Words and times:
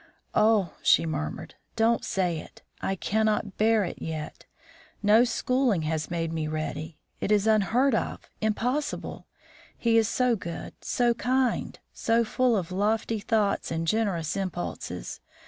"Oh!" 0.33 0.73
she 0.81 1.05
murmured, 1.05 1.53
"don't 1.75 2.03
say 2.03 2.39
it! 2.39 2.63
I 2.81 2.95
cannot 2.95 3.57
bear 3.57 3.83
it 3.83 4.01
yet. 4.01 4.47
No 5.03 5.23
schooling 5.23 5.83
has 5.83 6.09
made 6.09 6.33
me 6.33 6.47
ready. 6.47 6.97
It 7.19 7.31
is 7.31 7.45
unheard 7.45 7.93
of 7.93 8.27
impossible! 8.41 9.27
He 9.77 9.99
is 9.99 10.07
so 10.09 10.35
good, 10.35 10.73
so 10.83 11.13
kind, 11.13 11.77
so 11.93 12.23
full 12.23 12.57
of 12.57 12.71
lofty 12.71 13.19
thoughts 13.19 13.69
and 13.69 13.85
generous 13.87 14.35
impulses. 14.35 15.19